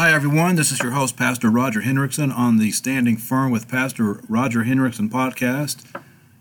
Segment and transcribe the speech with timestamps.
[0.00, 0.56] Hi, everyone.
[0.56, 5.10] This is your host, Pastor Roger Hendrickson, on the Standing Firm with Pastor Roger Hendrickson
[5.10, 5.84] podcast.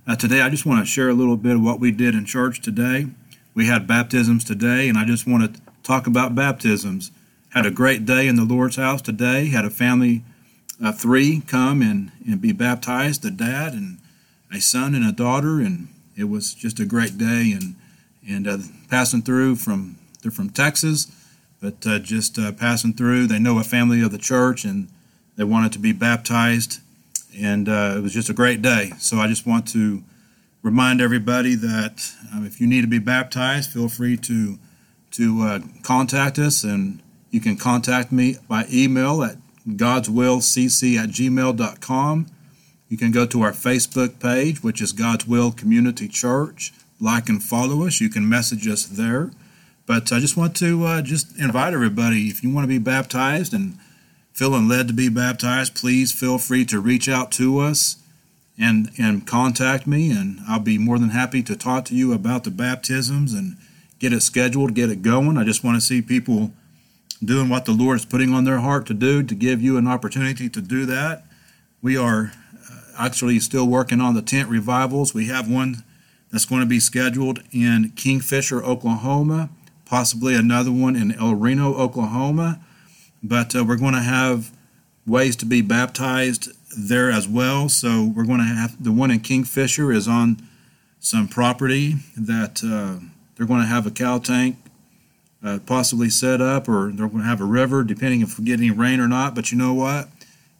[0.07, 2.23] Uh, today, I just want to share a little bit of what we did in
[2.23, 3.07] church today.
[3.53, 7.11] We had baptisms today, and I just want to talk about baptisms.
[7.49, 9.47] Had a great day in the Lord's house today.
[9.47, 10.23] Had a family
[10.81, 13.97] of three come and, and be baptized a dad and
[14.53, 17.51] a son and a daughter, and it was just a great day.
[17.51, 17.75] And,
[18.25, 18.57] and uh,
[18.89, 21.11] passing through from, they're from Texas
[21.61, 23.27] but uh, just uh, passing through.
[23.27, 24.89] They know a family of the church and
[25.35, 26.81] they wanted to be baptized,
[27.37, 28.91] and uh, it was just a great day.
[28.99, 30.03] So I just want to
[30.61, 34.59] remind everybody that um, if you need to be baptized, feel free to
[35.11, 42.27] to uh, contact us, and you can contact me by email at godswillcc at gmail.com.
[42.89, 46.73] You can go to our Facebook page, which is God's Will Community Church.
[46.99, 48.01] Like and follow us.
[48.01, 49.31] You can message us there.
[49.89, 53.55] But I just want to uh, just invite everybody, if you want to be baptized
[53.55, 53.75] and
[54.33, 57.95] feeling led to be baptized, please feel free to reach out to us
[58.55, 62.43] and and contact me, and I'll be more than happy to talk to you about
[62.43, 63.57] the baptisms and
[63.97, 65.39] get it scheduled, get it going.
[65.39, 66.51] I just want to see people
[67.25, 69.87] doing what the Lord is putting on their heart to do to give you an
[69.87, 71.23] opportunity to do that.
[71.81, 75.15] We are uh, actually still working on the tent revivals.
[75.15, 75.83] We have one
[76.31, 79.49] that's going to be scheduled in Kingfisher, Oklahoma
[79.89, 82.59] possibly another one in El Reno, Oklahoma.
[83.23, 84.51] But uh, we're going to have
[85.05, 87.67] ways to be baptized there as well.
[87.67, 90.47] So we're going to have the one in Kingfisher is on
[90.99, 93.03] some property that uh,
[93.35, 94.57] they're going to have a cow tank
[95.43, 98.59] uh, possibly set up, or they're going to have a river, depending if we get
[98.59, 99.33] any rain or not.
[99.33, 100.09] But you know what?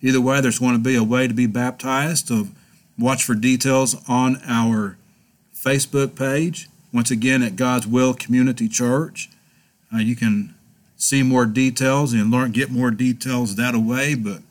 [0.01, 2.29] Either way, there's going to be a way to be baptized.
[2.29, 2.47] So
[2.97, 4.97] watch for details on our
[5.53, 9.29] Facebook page once again at God's Will Community Church.
[9.93, 10.55] Uh, you can
[10.95, 14.15] see more details and learn, get more details that way.
[14.15, 14.41] But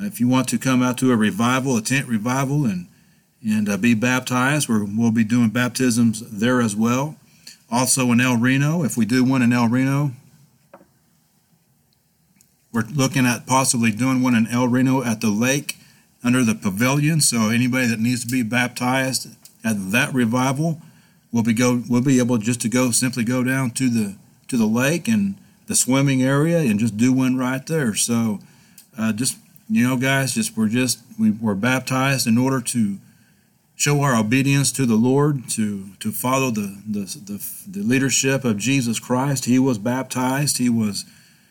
[0.00, 2.88] uh, if you want to come out to a revival, a tent revival, and
[3.44, 7.16] and uh, be baptized, we will be doing baptisms there as well.
[7.70, 10.12] Also in El Reno, if we do one in El Reno,
[12.72, 15.76] we're looking at possibly doing one in El Reno at the lake
[16.24, 17.20] under the pavilion.
[17.20, 19.28] So anybody that needs to be baptized
[19.64, 20.80] at that revival,
[21.32, 24.16] we'll be go we'll be able just to go simply go down to the
[24.48, 27.94] to the lake and the swimming area and just do one right there.
[27.94, 28.40] So
[28.98, 29.38] uh, just
[29.68, 32.98] you know, guys, just we're just we were baptized in order to
[33.74, 38.58] show our obedience to the Lord, to to follow the the the, the leadership of
[38.58, 39.46] Jesus Christ.
[39.46, 40.58] He was baptized.
[40.58, 41.04] He was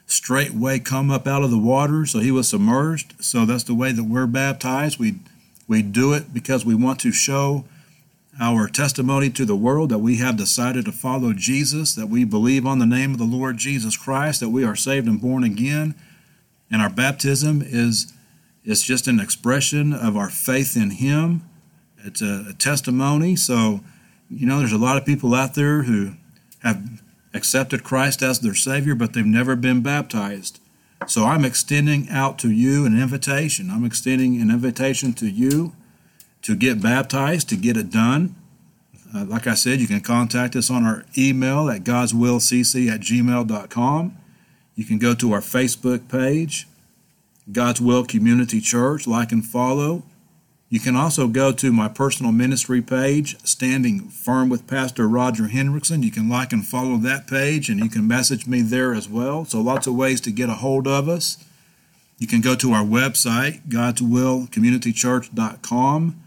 [0.07, 3.15] straightway come up out of the water, so he was submerged.
[3.23, 4.97] So that's the way that we're baptized.
[4.97, 5.15] We
[5.67, 7.65] we do it because we want to show
[8.39, 12.65] our testimony to the world that we have decided to follow Jesus, that we believe
[12.65, 15.95] on the name of the Lord Jesus Christ, that we are saved and born again.
[16.69, 18.11] And our baptism is
[18.63, 21.47] it's just an expression of our faith in Him.
[22.03, 23.35] It's a, a testimony.
[23.35, 23.81] So,
[24.29, 26.13] you know, there's a lot of people out there who
[26.63, 27.01] have
[27.33, 30.59] accepted Christ as their Savior, but they've never been baptized.
[31.07, 33.69] So I'm extending out to you an invitation.
[33.69, 35.73] I'm extending an invitation to you
[36.45, 38.35] to get baptized, to get it done.
[39.13, 44.17] Uh, like I said, you can contact us on our email at godswillcc at gmail.com.
[44.75, 46.67] You can go to our Facebook page,
[47.51, 50.03] God's Will Community Church, like and follow.
[50.69, 56.03] You can also go to my personal ministry page, Standing Firm with Pastor Roger Hendrickson.
[56.03, 59.45] You can like and follow that page, and you can message me there as well.
[59.45, 61.43] So, lots of ways to get a hold of us.
[62.19, 66.21] You can go to our website, godswillcommunitychurch.com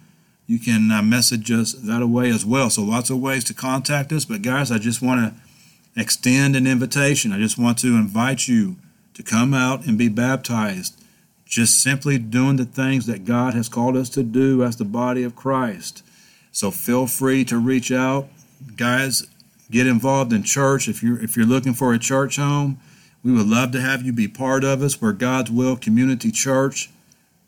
[0.48, 2.70] you can uh, message us that way as well.
[2.70, 4.24] So lots of ways to contact us.
[4.24, 7.32] But guys, I just want to extend an invitation.
[7.32, 8.76] I just want to invite you
[9.12, 11.04] to come out and be baptized.
[11.44, 15.22] Just simply doing the things that God has called us to do as the body
[15.22, 16.02] of Christ.
[16.50, 18.28] So feel free to reach out,
[18.74, 19.26] guys.
[19.70, 22.80] Get involved in church if you're if you're looking for a church home.
[23.22, 25.00] We would love to have you be part of us.
[25.00, 26.88] We're God's Will Community Church.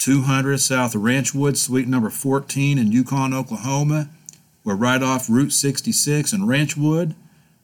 [0.01, 4.09] 200 South Ranchwood, suite number 14 in Yukon, Oklahoma.
[4.65, 7.15] We're right off Route 66 in Ranchwood.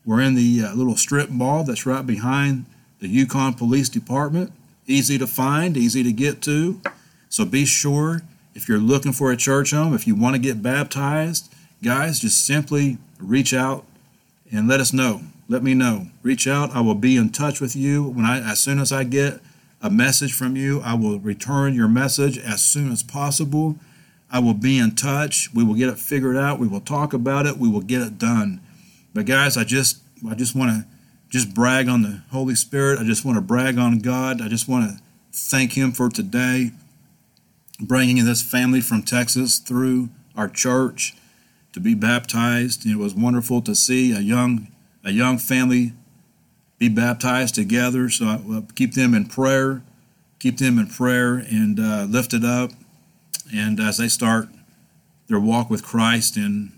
[0.04, 2.66] We're in the uh, little strip mall that's right behind
[3.00, 4.52] the Yukon Police Department.
[4.86, 6.82] Easy to find, easy to get to.
[7.30, 8.20] So be sure
[8.54, 11.50] if you're looking for a church home, if you want to get baptized,
[11.82, 13.86] guys, just simply reach out
[14.52, 15.22] and let us know.
[15.48, 16.08] Let me know.
[16.22, 16.72] Reach out.
[16.72, 19.40] I will be in touch with you when I as soon as I get
[19.86, 20.80] a message from you.
[20.80, 23.76] I will return your message as soon as possible.
[24.30, 25.48] I will be in touch.
[25.54, 26.58] We will get it figured out.
[26.58, 27.56] We will talk about it.
[27.56, 28.60] We will get it done.
[29.14, 30.86] But guys, I just I just want to
[31.28, 32.98] just brag on the Holy Spirit.
[32.98, 34.42] I just want to brag on God.
[34.42, 35.02] I just want to
[35.32, 36.72] thank Him for today,
[37.80, 41.14] bringing this family from Texas through our church
[41.72, 42.84] to be baptized.
[42.84, 44.68] It was wonderful to see a young
[45.04, 45.92] a young family
[46.78, 48.08] be baptized together.
[48.10, 49.82] So I will keep them in prayer,
[50.38, 52.70] keep them in prayer and uh, lift it up.
[53.54, 54.48] And as they start
[55.28, 56.72] their walk with Christ and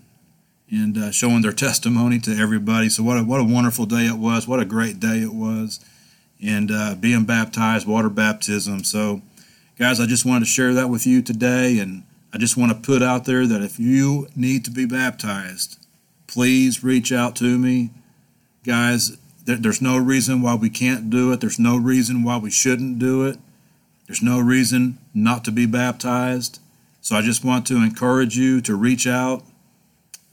[0.71, 2.89] and uh, showing their testimony to everybody.
[2.89, 4.47] So what a what a wonderful day it was.
[4.47, 5.79] What a great day it was,
[6.43, 8.83] and uh, being baptized, water baptism.
[8.83, 9.21] So,
[9.77, 12.03] guys, I just wanted to share that with you today, and
[12.33, 15.79] I just want to put out there that if you need to be baptized,
[16.27, 17.89] please reach out to me,
[18.63, 19.17] guys.
[19.49, 21.41] There, there's no reason why we can't do it.
[21.41, 23.39] There's no reason why we shouldn't do it.
[24.05, 26.59] There's no reason not to be baptized.
[27.01, 29.43] So I just want to encourage you to reach out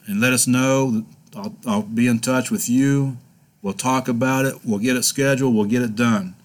[0.06, 1.06] and let us know.
[1.34, 3.16] I'll, I'll be in touch with you.
[3.62, 4.56] We'll talk about it.
[4.66, 5.54] We'll get it scheduled.
[5.54, 6.36] We'll get it done.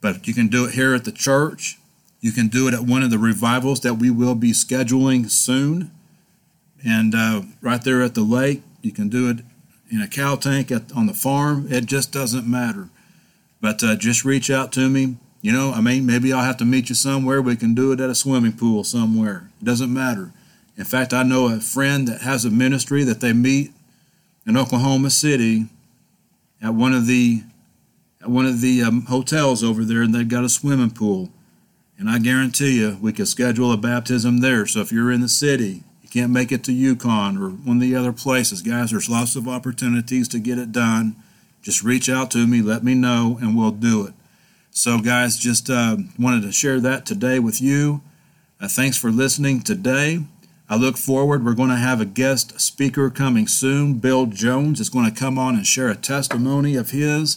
[0.00, 1.80] But you can do it here at the church.
[2.20, 5.90] You can do it at one of the revivals that we will be scheduling soon.
[6.86, 9.38] And uh, right there at the lake, you can do it
[9.90, 11.66] in a cow tank at, on the farm.
[11.70, 12.88] It just doesn't matter.
[13.60, 15.16] But uh, just reach out to me.
[15.42, 17.40] You know, I mean, maybe I'll have to meet you somewhere.
[17.40, 19.48] We can do it at a swimming pool somewhere.
[19.60, 20.32] It doesn't matter.
[20.76, 23.72] In fact, I know a friend that has a ministry that they meet
[24.46, 25.66] in Oklahoma City
[26.62, 27.42] at one of the
[28.20, 31.30] at one of the um, hotels over there, and they've got a swimming pool.
[31.98, 34.66] And I guarantee you, we could schedule a baptism there.
[34.66, 35.82] So if you're in the city,
[36.16, 39.46] can't make it to Yukon or one of the other places, guys, there's lots of
[39.46, 41.14] opportunities to get it done.
[41.60, 44.14] Just reach out to me, let me know, and we'll do it.
[44.70, 48.00] So, guys, just uh, wanted to share that today with you.
[48.58, 50.20] Uh, thanks for listening today.
[50.70, 51.44] I look forward.
[51.44, 53.98] We're going to have a guest speaker coming soon.
[53.98, 57.36] Bill Jones is going to come on and share a testimony of his.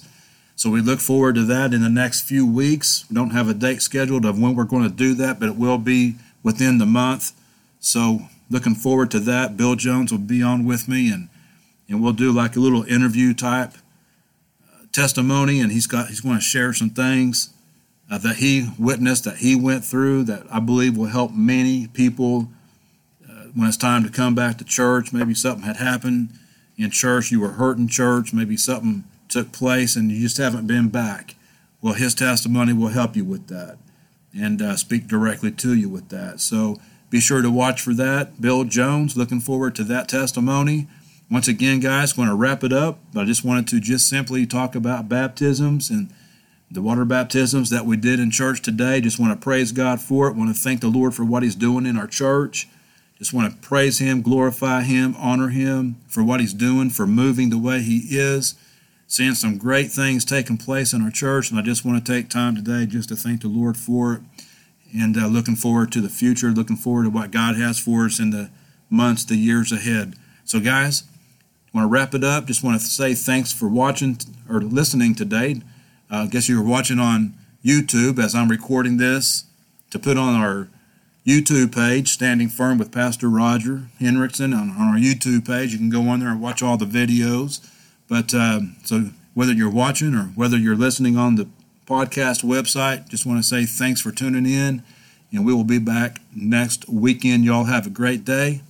[0.55, 3.03] So we look forward to that in the next few weeks.
[3.09, 5.57] We don't have a date scheduled of when we're going to do that, but it
[5.57, 7.33] will be within the month.
[7.81, 9.57] So looking forward to that.
[9.57, 11.29] Bill Jones will be on with me, and
[11.87, 13.73] and we'll do like a little interview type
[14.63, 17.53] uh, testimony, and he's got he's going to share some things
[18.11, 22.49] uh, that he witnessed, that he went through, that I believe will help many people
[23.55, 26.29] when it's time to come back to church, maybe something had happened
[26.77, 30.67] in church, you were hurt in church, maybe something took place and you just haven't
[30.67, 31.35] been back.
[31.81, 33.77] Well, his testimony will help you with that
[34.33, 36.39] and uh, speak directly to you with that.
[36.39, 36.77] So
[37.09, 38.39] be sure to watch for that.
[38.39, 40.87] Bill Jones, looking forward to that testimony.
[41.31, 42.99] Once again, guys, going to wrap it up.
[43.13, 46.13] But I just wanted to just simply talk about baptisms and
[46.71, 49.01] the water baptisms that we did in church today.
[49.01, 50.35] Just want to praise God for it.
[50.35, 52.67] Want to thank the Lord for what He's doing in our church.
[53.17, 57.49] Just want to praise Him, glorify Him, honor Him for what He's doing, for moving
[57.49, 58.55] the way He is.
[59.07, 62.29] Seeing some great things taking place in our church, and I just want to take
[62.29, 64.21] time today just to thank the Lord for it.
[64.93, 68.19] And uh, looking forward to the future, looking forward to what God has for us
[68.19, 68.49] in the
[68.89, 70.15] months, the years ahead.
[70.45, 71.03] So, guys,
[71.73, 72.47] want to wrap it up.
[72.47, 74.17] Just want to say thanks for watching
[74.49, 75.61] or listening today.
[76.11, 79.45] Uh, I guess you were watching on YouTube as I'm recording this
[79.91, 80.69] to put on our
[81.25, 85.71] YouTube page, Standing Firm with Pastor Roger Hendrickson, on, on our YouTube page.
[85.71, 87.59] You can go on there and watch all the videos.
[88.07, 91.47] But uh, so whether you're watching or whether you're listening on the
[91.89, 94.83] podcast website, just want to say thanks for tuning in.
[95.31, 97.43] And we will be back next weekend.
[97.45, 98.61] Y'all have a great day.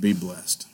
[0.00, 0.66] Be blessed.